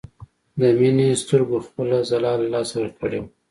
[0.59, 3.29] د مينې سترګو خپله ځلا له لاسه ورکړې وه